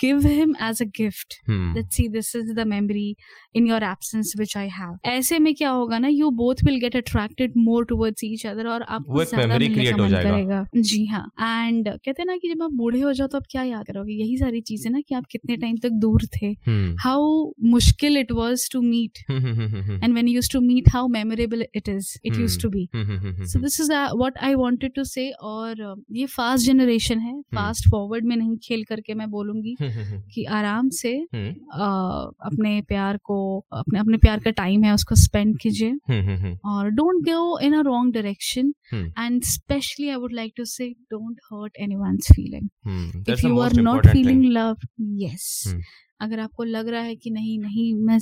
[0.00, 1.74] give him as a gift hmm.
[1.74, 3.16] Let's see this is the memory
[3.54, 6.96] in your absence which I have ऐसे में क्या होगा ना you both will get
[6.96, 11.88] attracted more towards each other और आपको ज़्यादा मिलने का मन करेगा। जी हाँ। एंड
[11.88, 14.12] कहते हैं ना कि जब आप बूढ़े हो जाओ तो आप क्या याद करोगे?
[14.14, 18.32] यही सारी चीज़ें ना कि आप कितने टाइम तक दूर थे। हम्म। हाउ मुश्किल it
[18.32, 22.70] was to meet and when used to meet how memorable it is it used to
[22.70, 24.92] be so this used to be hmm hmm so this is uh, what i wanted
[24.96, 29.30] to say और uh, ये fast generation है। Fast forward में नहीं खेल करके मैं
[29.30, 33.38] बोलूँगी हम्म कि आराम से हम्म। uh, अपने प्यार को
[33.72, 37.72] अपने अपने प्यार का टाइम है उसको स्पेंड कीजिए। हम्म हम्म और don't go in
[37.72, 38.74] a wrong direction.
[38.94, 42.68] And specially I would like to say don't hurt anyone's feeling.
[42.88, 45.86] Feeling if you are not feeling love yes feeling yes.
[46.20, 48.18] अगर आपको लग रहा है कि नहीं नहीं मैं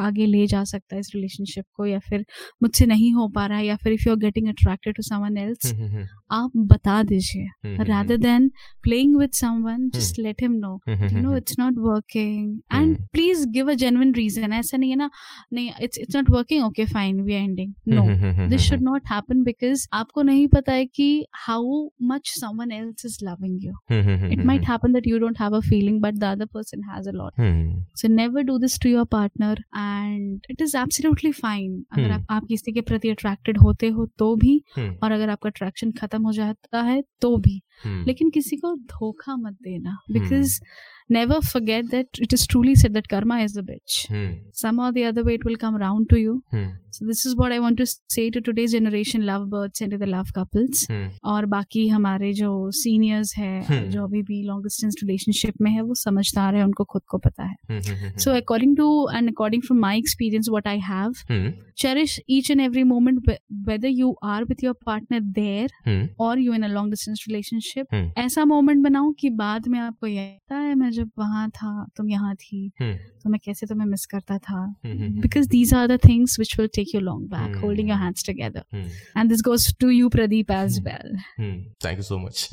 [0.00, 2.24] आगे ले जा सकता है इस रिलेशनशिप को या फिर
[2.62, 5.36] मुझसे नहीं हो पा रहा है या फिर if you are getting attracted to someone
[5.38, 5.72] else
[6.32, 8.48] आप बता दीजिए। Rather than
[8.82, 13.70] playing with someone just let him know you know it's not working and please give
[13.70, 15.10] a genuine reason ऐसा नहीं है ना
[15.52, 18.06] नहीं it's it's not working okay fine we are ending no
[18.48, 21.08] this should not happen because आपको नहीं पता है कि
[21.46, 23.72] how much someone else is loving you
[24.32, 27.12] it might happen that you don't have a feeling but the other person has a
[27.12, 27.40] lot
[27.96, 32.10] so never do this to your partner partner it is absolutely fine अगर.
[32.10, 34.94] आप, आप किसी के प्रति attracted होते हो तो भी hmm.
[35.02, 38.06] और अगर आपका अट्रैक्शन खत्म हो जाता है तो भी hmm.
[38.06, 40.60] लेकिन किसी को धोखा मत देना because
[41.12, 44.88] never forget that it is truly said that karma is the bitch hmm some or
[44.94, 47.58] the other way it will come around to you hmm so this is what i
[47.64, 51.46] want to say to today's generation love birds and to the love couples hmm और
[51.52, 53.86] बाकी हमारे जो seniors है Hmm.
[53.92, 57.44] जो अभी भी long distance relationship में है वो समझदार है उनको खुद को पता
[57.44, 61.52] है hmm hmm so according to and according from my experience what i have hmm
[61.84, 66.32] cherish each and every moment wh- whether you are with your partner there hmm or
[66.46, 68.06] you in a long distance relationship Hmm.
[68.26, 72.08] ऐसा moment बनाओ कि बाद में आपको ये पता है मैं जब वहाँ था तुम
[72.10, 74.56] यहाँ थी हम्म। तो मैं कैसे तुम्हें मिस करता था?
[74.56, 77.56] Hmm, hmm, because these are the things which will take you long back.
[77.56, 80.78] Holding your hands together hmm and this goes to you Pradeep as.
[80.80, 82.48] Well hmm thank you so much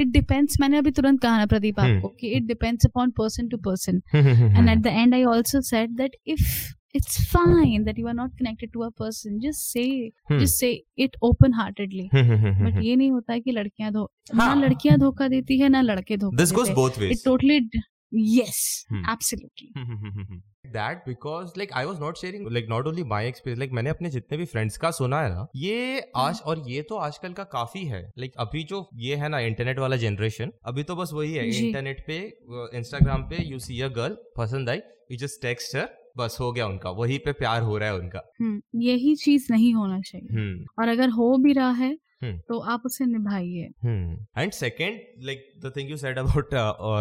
[0.00, 1.86] it depends मैंने अभी तुरंत कहा ना Pradeep Hmm.
[1.86, 5.90] आपको कि it depends upon person to person and at the end I also said
[5.90, 6.42] that that if
[6.94, 9.86] it's fine that you are not connected to a person just say
[10.30, 10.38] Hmm.
[10.42, 10.70] just say
[11.06, 15.28] it open heartedly but ये नहीं होता है कि लड़कियाँ धो ना हाँ। लड़कियाँ धोखा
[15.28, 17.60] देती है ना लड़के धोखा दिस गोस देते both it was totally
[18.12, 18.58] yes
[18.90, 19.00] Hmm.
[19.12, 19.68] absolutely
[20.74, 24.10] that because like I was not sharing like not only my experience like मैंने अपने
[24.10, 27.84] जितने भी फ्रेंड्स का सुना है ना ये आज और ये तो आजकल का काफ़ी
[27.86, 31.48] है like अभी जो ये है ना इंटरनेट वाला जनरेशन अभी तो बस वही है।
[31.64, 32.18] इंटरनेट पे
[32.78, 34.80] इंस्टाग्राम पे यू सी अ गर्ल पसंद आई
[35.12, 38.20] यू जस्ट टेक्स्ट हर बस हो गया उनका वही पे प्यार हो रहा है उनका
[38.40, 41.96] हम्म, यही चीज़ नहीं होना चाहिए हम्म और अगर हो भी रहा है।
[42.48, 43.64] तो आप उसे निभाइए।
[44.38, 46.54] And second like the thing you said about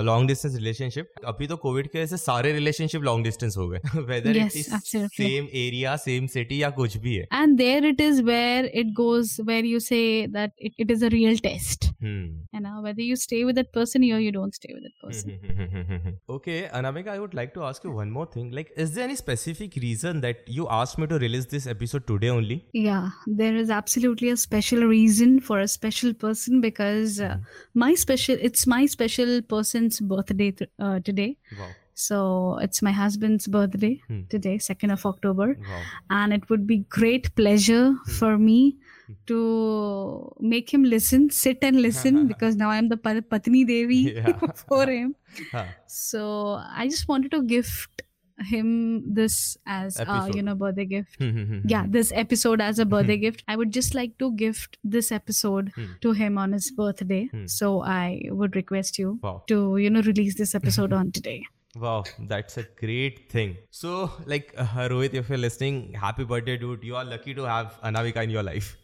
[0.06, 4.38] long distance relationship अभी तो कोविड के वजह सारे रिलेशनशिप लॉन्ग डिस्टेंस हो गए। Whether
[4.38, 8.66] it is same area same city या कुछ भी है। And there it is where
[8.66, 12.80] it goes where you say that it is a real test है ना?
[12.86, 17.12] Whether you stay with that person या you don't stay with that person okay Anamika
[17.12, 20.22] I would like to ask you one more thing like is there any specific reason
[20.22, 24.36] that you asked me to release this episode today only या there is absolutely a
[24.44, 24.84] special
[25.22, 27.38] for a special person because uh,
[27.74, 31.38] my special it's my special person's birthday th- uh, today.
[31.60, 32.20] Wow, So
[32.66, 34.22] it's my husband's birthday Hmm.
[34.30, 35.48] today, 2nd of October.
[35.72, 35.82] wow.
[36.10, 37.84] And it would be great pleasure
[38.20, 38.78] for me
[39.32, 39.40] to
[40.40, 44.40] make him listen, sit and listen because now I'm the pa- Patni Devi Yeah.
[44.68, 45.16] for him.
[45.88, 46.24] So
[46.84, 48.02] I just wanted to gift
[48.40, 53.18] him this as uh, you know birthday gift Hmm, yeah this episode as a birthday
[53.18, 55.86] gift i would just like to gift this episode Hmm.
[56.02, 57.46] to him on his birthday Hmm.
[57.48, 59.44] so i would request you Wow.
[59.48, 61.44] to you know release this episode on today
[61.76, 63.58] Wow, that's a great thing.
[63.72, 66.84] So, like uh, Rohit, if you're listening, happy birthday, dude.
[66.84, 68.78] You are lucky to have Anavika in your life.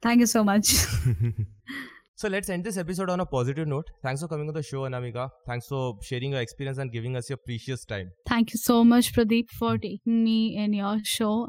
[0.00, 0.70] Thank you so much.
[2.20, 3.86] so let's end this episode on a positive note.
[4.02, 5.30] Thanks for coming on the show, Anamika.
[5.46, 8.10] Thanks for sharing your experience and giving us your precious time.
[8.28, 11.48] Thank you so much, Pradeep, for taking me in your show.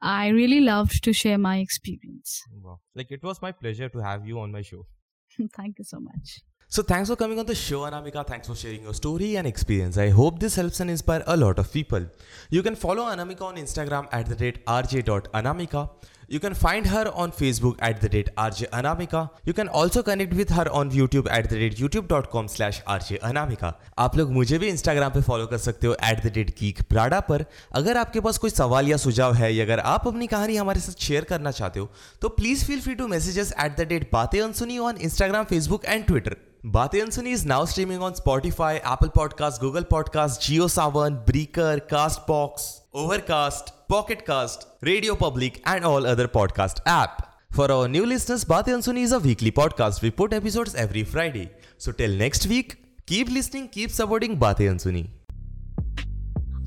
[0.00, 2.40] I really loved to share my experience.
[2.62, 2.78] Wow.
[2.94, 4.86] Like it was my pleasure to have you on my show.
[5.56, 6.38] Thank you so much.
[6.68, 8.24] So thanks for coming on the show, Anamika.
[8.26, 9.98] Thanks for sharing your story and experience.
[9.98, 12.06] I hope this helps and inspire a lot of people.
[12.50, 15.88] You can follow Anamika on Instagram at the rate rj.anamika.
[16.28, 19.28] You can find her on Facebook at the rate RJ Anamika.
[19.44, 23.72] You can also connect with her on YouTube at the rate youtube.com slash RJ Anamika.
[23.98, 27.20] आप लोग मुझे भी Instagram पे follow कर सकते हो at the rate geek Prada
[27.28, 30.80] पर अगर आपके पास कोई सवाल या सुझाव है या अगर आप अपनी कहानी हमारे
[30.80, 31.90] साथ शेयर करना चाहते हो
[32.22, 36.06] तो please feel free to messages at the date Baatein Ansuni on Instagram Facebook and
[36.06, 42.80] Twitter Bate Ansuni is now streaming on Spotify, Apple Podcasts, Google Podcasts, JioSavan, Breaker, Castbox,
[42.94, 47.34] Overcast, Pocket Cast, Radio Public, and all other podcast app.
[47.52, 50.00] For our new listeners, Bate Ansuni is a weekly podcast.
[50.00, 51.50] We put episodes every Friday.
[51.76, 52.76] So till next week,
[53.06, 55.04] keep listening, keep supporting Bate Ansuni.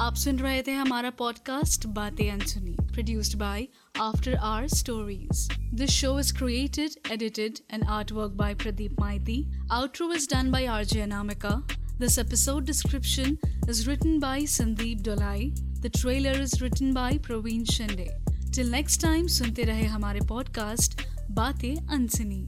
[0.01, 3.65] आप सुन रहे थे हमारा podcast Baatein Ansuni produced by
[4.01, 5.47] after hour stories
[5.79, 9.43] this show is created edited and art work by Pradeep Maiti
[9.79, 11.55] outro is done by RJ Anamika
[12.00, 13.36] this episode description
[13.70, 15.50] is written by Sandeep Dolai
[15.80, 18.08] the trailer is written by Praveen Shinde
[18.54, 21.00] till next time सुनते रहे हमारे podcast
[21.30, 22.44] Baatein अनसुनी